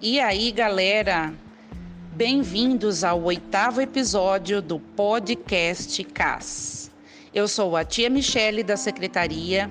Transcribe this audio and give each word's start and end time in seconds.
E 0.00 0.20
aí, 0.20 0.52
galera? 0.52 1.34
Bem-vindos 2.12 3.02
ao 3.02 3.20
oitavo 3.24 3.80
episódio 3.80 4.62
do 4.62 4.78
podcast 4.78 6.04
CAS. 6.04 6.88
Eu 7.34 7.48
sou 7.48 7.76
a 7.76 7.84
tia 7.84 8.08
Michele 8.08 8.62
da 8.62 8.76
secretaria 8.76 9.68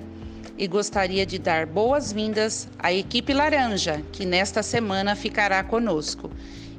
e 0.58 0.66
gostaria 0.66 1.24
de 1.24 1.38
dar 1.38 1.64
boas-vindas 1.64 2.68
à 2.78 2.92
equipe 2.92 3.32
laranja, 3.32 4.02
que 4.12 4.26
nesta 4.26 4.62
semana 4.62 5.16
ficará 5.16 5.64
conosco. 5.64 6.30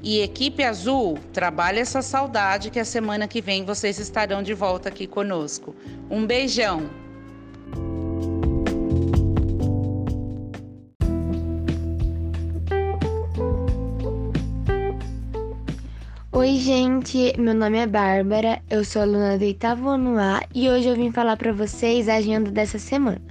E 0.03 0.19
equipe 0.19 0.63
azul, 0.63 1.17
trabalhe 1.33 1.79
essa 1.79 2.03
saudade 2.03 2.69
que 2.69 2.79
a 2.79 2.85
semana 2.85 3.27
que 3.27 3.41
vem 3.41 3.65
vocês 3.65 3.97
estarão 3.97 4.43
de 4.43 4.53
volta 4.53 4.89
aqui 4.89 5.07
conosco. 5.07 5.75
Um 6.07 6.23
beijão! 6.23 6.87
Oi, 16.39 16.55
gente, 16.55 17.33
meu 17.37 17.53
nome 17.53 17.79
é 17.79 17.85
Bárbara, 17.85 18.61
eu 18.69 18.85
sou 18.85 19.01
aluna 19.01 19.37
do 19.37 19.43
oitavo 19.43 19.89
ano 19.89 20.17
A 20.17 20.41
e 20.55 20.69
hoje 20.69 20.87
eu 20.87 20.95
vim 20.95 21.11
falar 21.11 21.35
para 21.35 21.51
vocês 21.51 22.07
a 22.07 22.15
agenda 22.15 22.49
dessa 22.49 22.79
semana. 22.79 23.21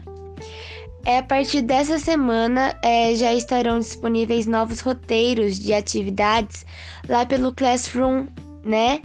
É, 1.06 1.16
a 1.16 1.22
partir 1.22 1.62
dessa 1.62 1.98
semana 1.98 2.78
é, 2.84 3.14
já 3.14 3.32
estarão 3.32 3.78
disponíveis 3.78 4.46
novos 4.46 4.80
roteiros 4.80 5.58
de 5.58 5.72
atividades 5.72 6.66
lá 7.08 7.24
pelo 7.24 7.50
Classroom, 7.50 8.26
né? 8.62 9.00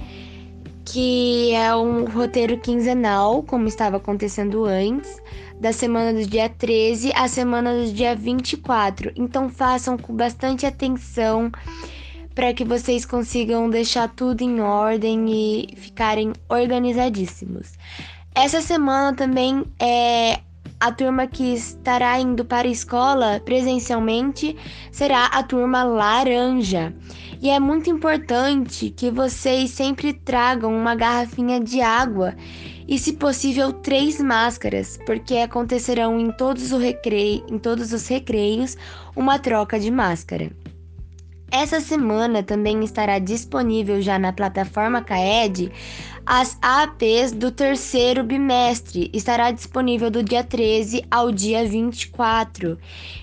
Que 0.84 1.54
é 1.54 1.74
um 1.74 2.04
roteiro 2.04 2.60
quinzenal, 2.60 3.42
como 3.44 3.70
estava 3.70 3.96
acontecendo 3.96 4.66
antes, 4.66 5.18
da 5.62 5.72
semana 5.72 6.12
do 6.12 6.28
dia 6.28 6.50
13 6.50 7.14
à 7.16 7.30
semana 7.30 7.74
do 7.74 7.94
dia 7.94 8.18
24. 8.18 9.14
Então 9.16 9.50
façam 9.50 9.98
com 9.98 10.14
bastante 10.14 10.66
atenção 10.66 11.50
para 12.36 12.54
que 12.54 12.64
vocês 12.64 13.06
consigam 13.06 13.70
deixar 13.70 14.10
tudo 14.10 14.42
em 14.42 14.60
ordem 14.62 15.26
e 15.30 15.76
ficarem 15.76 16.34
organizadíssimos. 16.50 17.74
Essa 18.36 18.62
semana 18.62 19.16
também 19.16 19.64
é 19.80 20.40
a 20.80 20.92
turma 20.92 21.28
que 21.28 21.54
estará 21.54 22.20
indo 22.20 22.44
para 22.44 22.68
a 22.68 22.72
escola 22.72 23.42
presencialmente 23.46 24.58
será 24.92 25.28
a 25.28 25.42
turma 25.42 25.82
laranja. 25.84 26.94
E 27.42 27.50
é 27.50 27.60
muito 27.60 27.90
importante 27.90 28.90
que 28.90 29.10
vocês 29.10 29.72
sempre 29.72 30.14
tragam 30.14 30.76
uma 30.76 30.96
garrafinha 30.96 31.60
de 31.60 31.80
água 31.80 32.36
e, 32.88 33.00
se 33.00 33.14
possível, 33.14 33.72
três 33.72 34.20
máscaras, 34.20 34.98
porque 35.06 35.38
acontecerão 35.38 36.20
em 36.20 36.32
todos, 36.32 36.72
recreio, 36.72 37.46
em 37.50 37.58
todos 37.58 37.94
os 37.94 38.08
recreios 38.08 38.78
uma 39.16 39.40
troca 39.40 39.80
de 39.80 39.90
máscara. 39.90 40.52
Essa 41.56 41.80
semana 41.80 42.42
também 42.42 42.84
estará 42.84 43.20
disponível 43.20 44.02
já 44.02 44.18
na 44.18 44.34
plataforma 44.34 45.04
CAED 45.04 45.72
as 46.26 46.58
APs 46.60 47.32
do 47.32 47.52
terceiro 47.52 48.24
bimestre. 48.24 49.12
Estará 49.14 49.52
disponível 49.52 50.10
do 50.10 50.24
dia 50.24 50.44
13 50.44 51.06
ao 51.12 51.32
dia 51.32 51.64
24. 51.64 52.76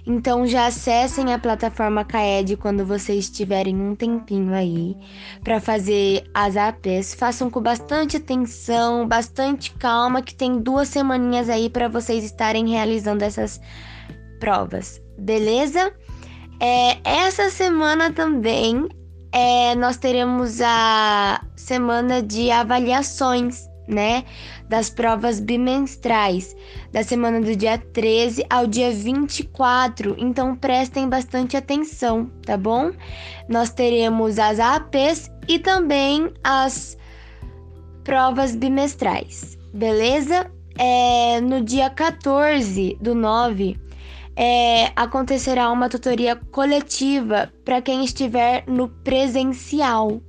Então 0.06 0.46
já 0.46 0.66
acessem 0.66 1.34
a 1.34 1.40
plataforma 1.40 2.04
CAED 2.04 2.56
quando 2.56 2.86
vocês 2.86 3.28
tiverem 3.28 3.74
um 3.74 3.96
tempinho 3.96 4.54
aí 4.54 4.96
para 5.42 5.60
fazer 5.60 6.22
as 6.32 6.56
APs. 6.56 7.14
Façam 7.14 7.50
com 7.50 7.60
bastante 7.60 8.16
atenção, 8.16 9.08
bastante 9.08 9.72
calma, 9.72 10.22
que 10.22 10.36
tem 10.36 10.60
duas 10.60 10.86
semaninhas 10.86 11.48
aí 11.48 11.68
para 11.68 11.88
vocês 11.88 12.22
estarem 12.22 12.68
realizando 12.68 13.24
essas 13.24 13.60
provas. 14.38 15.02
Beleza? 15.18 15.92
É, 16.60 16.98
essa 17.04 17.48
semana 17.48 18.12
também 18.12 18.86
é, 19.32 19.74
nós 19.76 19.96
teremos 19.96 20.60
a 20.60 21.40
semana 21.56 22.22
de 22.22 22.50
avaliações, 22.50 23.66
né? 23.88 24.24
Das 24.68 24.90
provas 24.90 25.40
bimestrais, 25.40 26.54
da 26.92 27.02
semana 27.02 27.40
do 27.40 27.56
dia 27.56 27.78
13 27.78 28.44
ao 28.50 28.66
dia 28.66 28.90
24. 28.90 30.14
Então 30.18 30.54
prestem 30.54 31.08
bastante 31.08 31.56
atenção, 31.56 32.30
tá 32.44 32.58
bom? 32.58 32.90
Nós 33.48 33.70
teremos 33.70 34.38
as 34.38 34.60
APs 34.60 35.30
e 35.48 35.58
também 35.58 36.30
as 36.44 36.96
provas 38.04 38.54
bimestrais, 38.54 39.56
beleza? 39.72 40.50
É, 40.78 41.40
no 41.40 41.62
dia 41.62 41.88
14 41.88 42.98
do 43.00 43.14
9 43.14 43.89
é, 44.40 44.90
acontecerá 44.96 45.70
uma 45.70 45.90
tutoria 45.90 46.34
coletiva 46.34 47.52
para 47.62 47.82
quem 47.82 48.02
estiver 48.02 48.64
no 48.66 48.88
presencial. 48.88 50.22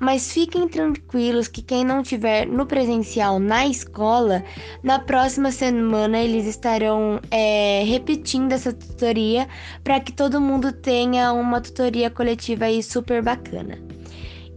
Mas 0.00 0.32
fiquem 0.32 0.68
tranquilos 0.68 1.46
que 1.46 1.62
quem 1.62 1.84
não 1.84 2.02
tiver 2.02 2.48
no 2.48 2.66
presencial 2.66 3.38
na 3.38 3.64
escola, 3.64 4.42
na 4.82 4.98
próxima 4.98 5.52
semana 5.52 6.18
eles 6.18 6.46
estarão 6.46 7.20
é, 7.30 7.84
repetindo 7.86 8.50
essa 8.50 8.72
tutoria 8.72 9.46
para 9.84 10.00
que 10.00 10.12
todo 10.12 10.40
mundo 10.40 10.72
tenha 10.72 11.32
uma 11.32 11.60
tutoria 11.60 12.10
coletiva 12.10 12.64
aí 12.64 12.82
super 12.82 13.22
bacana. 13.22 13.93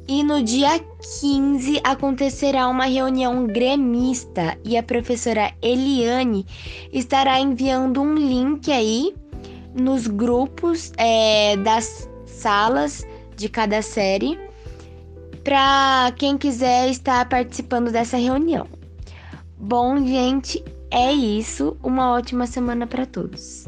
E 0.07 0.23
no 0.23 0.41
dia 0.41 0.79
15 1.19 1.81
acontecerá 1.83 2.67
uma 2.69 2.85
reunião 2.85 3.45
gremista 3.45 4.57
e 4.63 4.77
a 4.77 4.83
professora 4.83 5.51
Eliane 5.61 6.45
estará 6.93 7.39
enviando 7.39 8.01
um 8.01 8.15
link 8.15 8.71
aí 8.71 9.13
nos 9.75 10.07
grupos 10.07 10.93
é, 10.97 11.57
das 11.57 12.09
salas 12.25 13.05
de 13.35 13.49
cada 13.49 13.81
série 13.81 14.39
para 15.43 16.11
quem 16.17 16.37
quiser 16.37 16.89
estar 16.89 17.27
participando 17.27 17.91
dessa 17.91 18.17
reunião. 18.17 18.67
Bom, 19.57 19.97
gente, 20.05 20.63
é 20.89 21.11
isso. 21.11 21.77
Uma 21.83 22.11
ótima 22.13 22.47
semana 22.47 22.87
para 22.87 23.05
todos. 23.05 23.65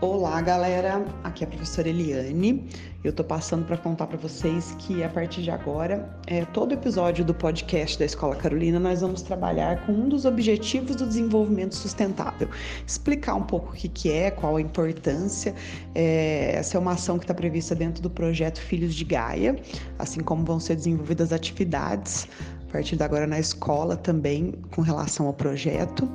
Olá, 0.00 0.40
galera. 0.40 1.04
Aqui 1.24 1.42
é 1.42 1.46
a 1.46 1.50
professora 1.50 1.88
Eliane. 1.88 2.68
Eu 3.02 3.12
tô 3.12 3.24
passando 3.24 3.66
para 3.66 3.76
contar 3.76 4.06
para 4.06 4.16
vocês 4.16 4.76
que 4.78 5.02
a 5.02 5.08
partir 5.08 5.42
de 5.42 5.50
agora, 5.50 6.08
é, 6.28 6.44
todo 6.44 6.72
episódio 6.72 7.24
do 7.24 7.34
podcast 7.34 7.98
da 7.98 8.04
Escola 8.04 8.36
Carolina, 8.36 8.78
nós 8.78 9.00
vamos 9.00 9.22
trabalhar 9.22 9.84
com 9.84 9.92
um 9.92 10.08
dos 10.08 10.24
objetivos 10.24 10.94
do 10.94 11.04
desenvolvimento 11.04 11.74
sustentável. 11.74 12.48
Explicar 12.86 13.34
um 13.34 13.42
pouco 13.42 13.72
o 13.72 13.74
que, 13.74 13.88
que 13.88 14.12
é, 14.12 14.30
qual 14.30 14.54
a 14.54 14.60
importância. 14.60 15.52
É, 15.96 16.52
essa 16.54 16.76
é 16.76 16.80
uma 16.80 16.92
ação 16.92 17.18
que 17.18 17.24
está 17.24 17.34
prevista 17.34 17.74
dentro 17.74 18.00
do 18.00 18.08
projeto 18.08 18.60
Filhos 18.60 18.94
de 18.94 19.04
Gaia, 19.04 19.56
assim 19.98 20.20
como 20.20 20.44
vão 20.44 20.60
ser 20.60 20.76
desenvolvidas 20.76 21.32
atividades 21.32 22.28
a 22.68 22.72
partir 22.72 22.96
de 22.96 23.02
agora 23.02 23.26
na 23.26 23.40
escola 23.40 23.96
também 23.96 24.54
com 24.70 24.82
relação 24.82 25.26
ao 25.26 25.32
projeto. 25.32 26.08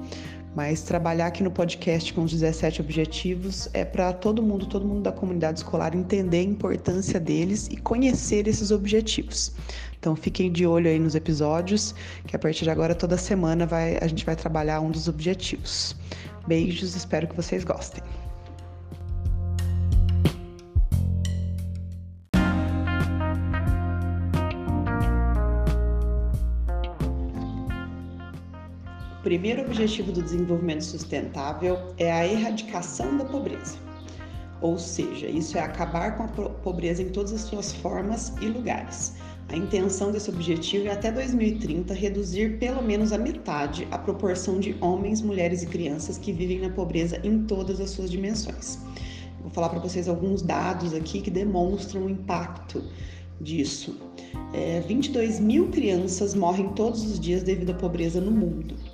Mas 0.56 0.82
trabalhar 0.84 1.28
aqui 1.28 1.42
no 1.42 1.50
podcast 1.50 2.14
com 2.14 2.24
os 2.24 2.32
17 2.32 2.82
objetivos 2.82 3.68
é 3.74 3.84
para 3.84 4.14
todo 4.14 4.44
mundo, 4.44 4.68
todo 4.68 4.86
mundo 4.86 5.02
da 5.02 5.12
comunidade 5.12 5.60
escolar 5.60 5.96
entender 5.96 6.38
a 6.38 6.44
importância 6.44 7.20
deles 7.20 7.68
e 7.72 7.78
conhecer 7.78 8.48
esses 8.48 8.70
objetivos. 8.70 9.52
Então 10.00 10.16
fiquem 10.16 10.52
de 10.52 10.66
olho 10.66 10.90
aí 10.90 11.00
nos 11.00 11.16
episódios, 11.16 11.96
que 12.28 12.36
a 12.36 12.40
partir 12.40 12.66
de 12.66 12.70
agora 12.70 12.94
toda 12.94 13.18
semana 13.18 13.66
vai, 13.66 13.98
a 14.00 14.08
gente 14.08 14.26
vai 14.26 14.36
trabalhar 14.36 14.80
um 14.82 14.92
dos 14.92 15.08
objetivos. 15.08 15.96
Beijos, 16.48 16.96
espero 16.96 17.28
que 17.28 17.36
vocês 17.36 17.64
gostem. 17.64 18.04
Primeiro 29.34 29.64
objetivo 29.64 30.12
do 30.12 30.22
desenvolvimento 30.22 30.84
sustentável 30.84 31.80
é 31.98 32.12
a 32.12 32.24
erradicação 32.24 33.18
da 33.18 33.26
pobreza. 33.26 33.78
Ou 34.62 34.78
seja, 34.78 35.26
isso 35.26 35.58
é 35.58 35.62
acabar 35.62 36.16
com 36.16 36.24
a 36.26 36.50
pobreza 36.50 37.02
em 37.02 37.10
todas 37.10 37.34
as 37.34 37.42
suas 37.42 37.74
formas 37.74 38.32
e 38.42 38.46
lugares. 38.46 39.14
A 39.50 39.58
intenção 39.58 40.12
desse 40.12 40.30
objetivo 40.30 40.86
é 40.88 40.92
até 40.92 41.12
2030 41.12 41.96
reduzir 41.96 42.60
pelo 42.60 42.84
menos 42.84 43.12
a 43.12 43.18
metade 43.18 43.88
a 43.90 43.98
proporção 43.98 44.60
de 44.60 44.76
homens, 44.80 45.20
mulheres 45.20 45.64
e 45.64 45.66
crianças 45.66 46.20
que 46.20 46.32
vivem 46.32 46.60
na 46.60 46.70
pobreza 46.70 47.20
em 47.24 47.44
todas 47.46 47.82
as 47.82 47.90
suas 47.90 48.12
dimensões. 48.12 48.78
Vou 49.42 49.50
falar 49.50 49.70
para 49.70 49.80
vocês 49.80 50.08
alguns 50.08 50.44
dados 50.44 50.94
aqui 50.94 51.22
que 51.22 51.32
demonstram 51.32 52.06
o 52.06 52.10
impacto 52.10 52.84
disso. 53.42 54.00
É, 54.54 54.82
22 54.82 55.40
mil 55.40 55.70
crianças 55.70 56.36
morrem 56.36 56.70
todos 56.74 57.04
os 57.04 57.20
dias 57.20 57.42
devido 57.42 57.72
à 57.72 57.74
pobreza 57.74 58.22
no 58.22 58.30
mundo 58.30 58.93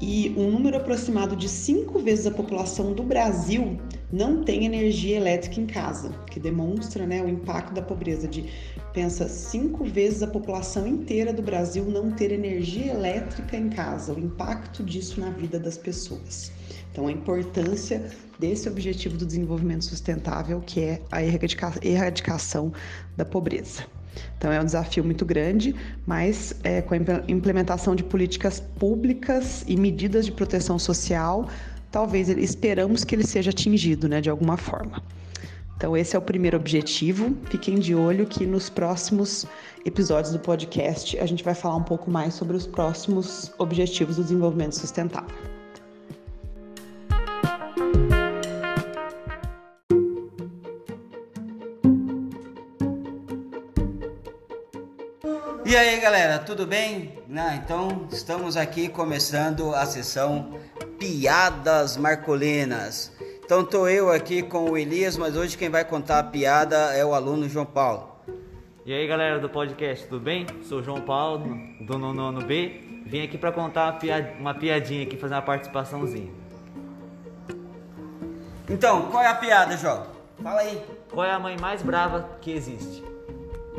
e 0.00 0.34
um 0.36 0.50
número 0.50 0.76
aproximado 0.76 1.34
de 1.34 1.48
cinco 1.48 1.98
vezes 1.98 2.26
a 2.26 2.30
população 2.30 2.92
do 2.92 3.02
Brasil 3.02 3.78
não 4.12 4.44
tem 4.44 4.64
energia 4.66 5.16
elétrica 5.16 5.60
em 5.60 5.66
casa, 5.66 6.10
que 6.30 6.38
demonstra 6.38 7.06
né, 7.06 7.22
o 7.22 7.28
impacto 7.28 7.72
da 7.74 7.82
pobreza 7.82 8.28
de 8.28 8.44
pensa 8.92 9.28
cinco 9.28 9.84
vezes 9.84 10.22
a 10.22 10.26
população 10.26 10.86
inteira 10.86 11.32
do 11.32 11.42
Brasil 11.42 11.84
não 11.84 12.10
ter 12.10 12.30
energia 12.30 12.92
elétrica 12.92 13.56
em 13.56 13.68
casa, 13.68 14.12
o 14.12 14.18
impacto 14.18 14.82
disso 14.82 15.20
na 15.20 15.30
vida 15.30 15.58
das 15.58 15.76
pessoas. 15.76 16.52
Então, 16.92 17.08
a 17.08 17.12
importância 17.12 18.10
desse 18.38 18.68
objetivo 18.68 19.16
do 19.18 19.26
desenvolvimento 19.26 19.84
sustentável, 19.84 20.62
que 20.64 20.80
é 20.80 21.02
a 21.10 21.22
erradicação 21.22 22.72
da 23.16 23.24
pobreza. 23.24 23.84
Então, 24.38 24.52
é 24.52 24.60
um 24.60 24.64
desafio 24.64 25.04
muito 25.04 25.24
grande, 25.24 25.74
mas 26.06 26.54
é, 26.62 26.82
com 26.82 26.94
a 26.94 26.98
implementação 27.28 27.94
de 27.94 28.02
políticas 28.02 28.60
públicas 28.60 29.64
e 29.66 29.76
medidas 29.76 30.26
de 30.26 30.32
proteção 30.32 30.78
social, 30.78 31.48
talvez 31.90 32.28
esperamos 32.28 33.04
que 33.04 33.14
ele 33.14 33.26
seja 33.26 33.50
atingido 33.50 34.08
né, 34.08 34.20
de 34.20 34.30
alguma 34.30 34.56
forma. 34.56 35.02
Então, 35.76 35.96
esse 35.96 36.16
é 36.16 36.18
o 36.18 36.22
primeiro 36.22 36.56
objetivo. 36.56 37.36
Fiquem 37.50 37.78
de 37.78 37.94
olho 37.94 38.26
que 38.26 38.46
nos 38.46 38.70
próximos 38.70 39.46
episódios 39.84 40.32
do 40.32 40.38
podcast 40.38 41.18
a 41.18 41.26
gente 41.26 41.44
vai 41.44 41.54
falar 41.54 41.76
um 41.76 41.82
pouco 41.82 42.10
mais 42.10 42.34
sobre 42.34 42.56
os 42.56 42.66
próximos 42.66 43.52
objetivos 43.58 44.16
do 44.16 44.22
desenvolvimento 44.22 44.74
sustentável. 44.74 45.55
Tudo 56.46 56.64
bem? 56.64 57.18
Não, 57.26 57.52
então 57.54 58.06
estamos 58.12 58.56
aqui 58.56 58.88
começando 58.88 59.74
a 59.74 59.84
sessão 59.84 60.56
Piadas 60.96 61.96
Marcolinas. 61.96 63.12
Então 63.44 63.64
tô 63.64 63.88
eu 63.88 64.12
aqui 64.12 64.44
com 64.44 64.70
o 64.70 64.78
Elias, 64.78 65.16
mas 65.16 65.36
hoje 65.36 65.58
quem 65.58 65.68
vai 65.68 65.84
contar 65.84 66.20
a 66.20 66.22
piada 66.22 66.76
é 66.94 67.04
o 67.04 67.14
aluno 67.14 67.48
João 67.48 67.66
Paulo. 67.66 68.12
E 68.84 68.92
aí 68.92 69.08
galera 69.08 69.40
do 69.40 69.48
podcast, 69.48 70.06
tudo 70.06 70.20
bem? 70.20 70.46
Sou 70.62 70.80
João 70.84 71.00
Paulo, 71.00 71.44
do 71.80 71.98
nono 71.98 72.46
B. 72.46 72.80
Vim 73.04 73.24
aqui 73.24 73.36
para 73.36 73.50
contar 73.50 73.98
uma, 74.38 74.54
piadinha 74.54 75.02
aqui, 75.02 75.16
fazer 75.16 75.34
uma 75.34 75.42
participaçãozinha. 75.42 76.30
Então, 78.70 79.10
qual 79.10 79.22
é 79.22 79.26
a 79.26 79.34
piada, 79.34 79.76
João? 79.76 80.06
Fala 80.40 80.60
aí. 80.60 80.80
Qual 81.10 81.26
é 81.26 81.32
a 81.32 81.40
mãe 81.40 81.56
mais 81.60 81.82
brava 81.82 82.28
que 82.40 82.52
existe? 82.52 83.02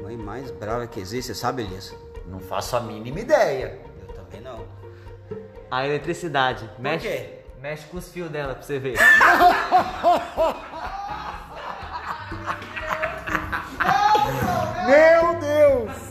Mãe 0.01 0.17
mais 0.17 0.51
brava 0.51 0.85
que 0.85 0.99
existe, 0.99 1.27
você 1.27 1.35
sabe, 1.35 1.63
Elias? 1.63 2.06
Não 2.27 2.39
faço 2.39 2.75
a 2.75 2.81
mínima 2.81 3.19
ideia. 3.19 3.79
Eu 4.07 4.13
também 4.13 4.41
não. 4.41 4.65
A 5.71 5.85
eletricidade. 5.85 6.67
Por 6.75 6.81
mexe, 6.81 7.07
quê? 7.07 7.39
Mexe 7.59 7.87
com 7.87 7.97
os 7.97 8.11
fios 8.11 8.29
dela 8.29 8.53
pra 8.53 8.63
você 8.63 8.79
ver. 8.79 8.97
Meu 14.85 15.39
Deus! 15.39 16.07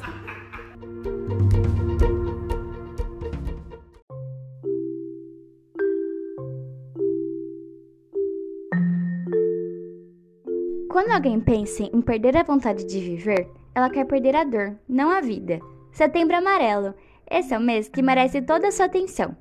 Quando 10.90 11.10
alguém 11.10 11.40
pensa 11.40 11.82
em 11.82 12.00
perder 12.00 12.36
a 12.36 12.42
vontade 12.42 12.84
de 12.84 13.00
viver, 13.00 13.48
ela 13.74 13.90
quer 13.90 14.04
perder 14.06 14.34
a 14.34 14.44
dor, 14.44 14.76
não 14.88 15.10
a 15.10 15.20
vida. 15.20 15.60
Setembro 15.96 16.36
Amarelo. 16.36 16.92
Esse 17.26 17.54
é 17.54 17.58
o 17.58 17.60
mês 17.62 17.88
que 17.88 18.02
merece 18.02 18.42
toda 18.42 18.68
a 18.68 18.70
sua 18.70 18.84
atenção. 18.84 19.34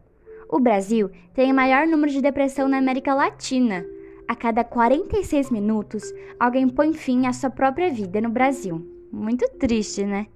O 0.47 0.57
Brasil 0.57 1.11
tem 1.33 1.51
o 1.51 1.53
maior 1.53 1.85
número 1.85 2.09
de 2.09 2.21
depressão 2.21 2.69
na 2.69 2.77
América 2.77 3.13
Latina. 3.13 3.85
A 4.25 4.33
cada 4.37 4.63
46 4.63 5.51
minutos, 5.51 6.13
alguém 6.39 6.69
põe 6.69 6.93
fim 6.93 7.27
à 7.27 7.33
sua 7.33 7.49
própria 7.49 7.91
vida 7.91 8.21
no 8.21 8.29
Brasil. 8.29 8.81
Muito 9.11 9.45
triste, 9.59 10.05
né? 10.05 10.27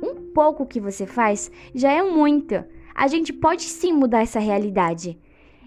Um 0.00 0.30
pouco 0.32 0.64
que 0.64 0.78
você 0.78 1.06
faz 1.06 1.50
já 1.74 1.90
é 1.90 2.04
muito. 2.04 2.54
A 2.94 3.08
gente 3.08 3.32
pode 3.32 3.62
sim 3.62 3.92
mudar 3.92 4.22
essa 4.22 4.38
realidade. 4.38 5.18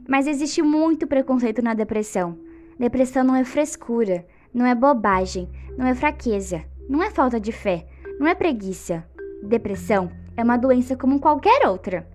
Mas 0.08 0.26
existe 0.26 0.62
muito 0.62 1.06
preconceito 1.06 1.62
na 1.62 1.74
depressão. 1.74 2.40
Depressão 2.80 3.26
não 3.26 3.36
é 3.36 3.44
frescura, 3.44 4.26
não 4.54 4.66
é 4.66 4.74
bobagem, 4.74 5.50
não 5.78 5.86
é 5.86 5.94
fraqueza, 5.94 6.64
não 6.88 7.04
é 7.04 7.10
falta 7.10 7.42
de 7.42 7.52
fé, 7.52 7.86
não 8.18 8.26
é 8.26 8.34
preguiça. 8.34 9.04
Depressão 9.44 10.12
é 10.36 10.44
uma 10.44 10.58
doença 10.58 10.96
como 10.96 11.20
qualquer 11.20 11.68
outra 11.68 12.08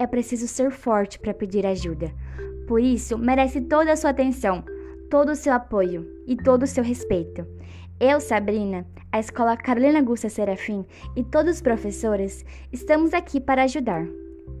é 0.00 0.06
preciso 0.06 0.48
ser 0.48 0.70
forte 0.70 1.18
para 1.18 1.34
pedir 1.34 1.66
ajuda. 1.66 2.10
Por 2.66 2.80
isso, 2.80 3.18
merece 3.18 3.60
toda 3.60 3.92
a 3.92 3.96
sua 3.96 4.10
atenção, 4.10 4.64
todo 5.10 5.32
o 5.32 5.36
seu 5.36 5.52
apoio 5.52 6.06
e 6.26 6.34
todo 6.34 6.62
o 6.62 6.66
seu 6.66 6.82
respeito. 6.82 7.46
Eu, 8.00 8.18
Sabrina, 8.18 8.86
a 9.12 9.20
Escola 9.20 9.58
Carolina 9.58 10.00
Gusta 10.00 10.30
Serafim 10.30 10.86
e 11.14 11.22
todos 11.22 11.56
os 11.56 11.60
professores 11.60 12.46
estamos 12.72 13.12
aqui 13.12 13.38
para 13.38 13.64
ajudar 13.64 14.06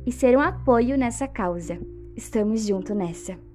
e 0.04 0.12
ser 0.12 0.36
um 0.36 0.42
apoio 0.42 0.98
nessa 0.98 1.26
causa. 1.26 1.80
Estamos 2.14 2.66
juntos 2.66 2.94
nessa. 2.94 3.49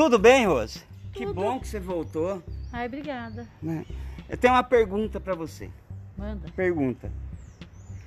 Tudo 0.00 0.18
bem, 0.18 0.46
Rose? 0.46 0.80
Que 1.12 1.26
bom 1.26 1.60
que 1.60 1.68
você 1.68 1.78
voltou. 1.78 2.42
Ai, 2.72 2.86
obrigada. 2.86 3.46
Né? 3.60 3.84
Eu 4.30 4.38
tenho 4.38 4.54
uma 4.54 4.62
pergunta 4.62 5.20
para 5.20 5.34
você. 5.34 5.68
Manda. 6.16 6.48
Pergunta. 6.56 7.12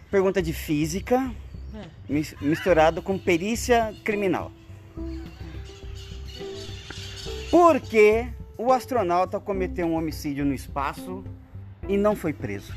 Pergunta 0.09 0.41
de 0.41 0.53
física 0.53 1.31
É. 1.71 1.85
mis- 2.09 2.33
misturado 2.41 2.99
com 2.99 3.15
perícia 3.19 3.93
criminal. 4.03 4.51
Por 7.51 7.79
que 7.79 8.27
o 8.57 8.73
astronauta 8.73 9.39
cometeu 9.39 9.85
um 9.85 9.93
homicídio 9.95 10.43
no 10.43 10.53
espaço 10.55 11.23
e 11.87 11.95
não 11.95 12.15
foi 12.15 12.33
preso? 12.33 12.73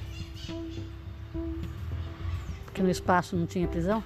Porque 2.67 2.83
no 2.83 2.91
espaço 2.91 3.35
não 3.35 3.47
tinha 3.47 3.67
prisão? 3.67 4.05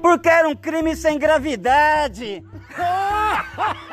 Porque 0.00 0.28
era 0.28 0.48
um 0.48 0.54
crime 0.54 0.94
sem 0.94 1.18
gravidade. 1.18 2.44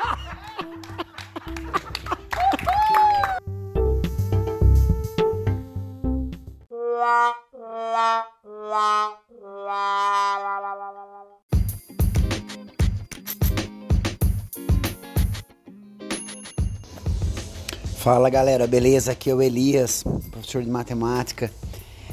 Fala 18.04 18.28
galera, 18.28 18.66
beleza? 18.66 19.12
Aqui 19.12 19.30
é 19.30 19.34
o 19.34 19.40
Elias, 19.40 20.04
professor 20.30 20.62
de 20.62 20.68
matemática. 20.68 21.50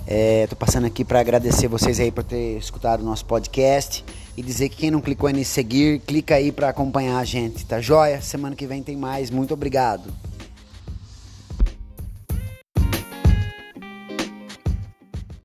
É, 0.07 0.47
tô 0.47 0.55
passando 0.55 0.87
aqui 0.87 1.03
para 1.03 1.19
agradecer 1.19 1.67
vocês 1.67 1.99
aí 1.99 2.09
por 2.09 2.23
ter 2.23 2.57
escutado 2.57 3.01
o 3.01 3.03
nosso 3.03 3.25
podcast 3.25 4.05
e 4.37 4.41
dizer 4.41 4.69
que 4.69 4.77
quem 4.77 4.89
não 4.89 5.01
clicou 5.01 5.29
em 5.29 5.43
seguir, 5.43 5.99
clica 5.99 6.35
aí 6.35 6.49
para 6.49 6.69
acompanhar 6.69 7.19
a 7.19 7.25
gente, 7.25 7.65
tá 7.65 7.81
joia? 7.81 8.21
Semana 8.21 8.55
que 8.55 8.65
vem 8.65 8.81
tem 8.81 8.95
mais. 8.95 9.29
Muito 9.29 9.53
obrigado. 9.53 10.13